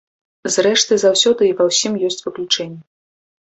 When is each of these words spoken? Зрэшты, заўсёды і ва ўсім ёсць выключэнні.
Зрэшты, 0.53 0.97
заўсёды 1.03 1.41
і 1.49 1.51
ва 1.59 1.67
ўсім 1.69 1.93
ёсць 2.09 2.25
выключэнні. 2.29 2.81